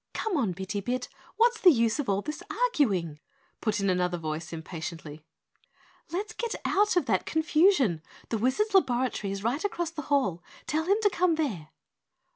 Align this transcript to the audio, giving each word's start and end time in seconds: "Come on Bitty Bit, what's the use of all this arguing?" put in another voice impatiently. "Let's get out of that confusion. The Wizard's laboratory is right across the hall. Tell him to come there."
"Come 0.15 0.35
on 0.35 0.53
Bitty 0.53 0.79
Bit, 0.81 1.07
what's 1.37 1.61
the 1.61 1.69
use 1.69 1.99
of 1.99 2.09
all 2.09 2.23
this 2.23 2.41
arguing?" 2.49 3.19
put 3.61 3.79
in 3.79 3.87
another 3.87 4.17
voice 4.17 4.51
impatiently. 4.51 5.23
"Let's 6.09 6.33
get 6.33 6.55
out 6.65 6.95
of 6.97 7.05
that 7.05 7.27
confusion. 7.27 8.01
The 8.29 8.39
Wizard's 8.39 8.73
laboratory 8.73 9.29
is 9.31 9.43
right 9.43 9.63
across 9.63 9.91
the 9.91 10.01
hall. 10.09 10.41
Tell 10.65 10.85
him 10.85 10.97
to 11.03 11.09
come 11.11 11.35
there." 11.35 11.69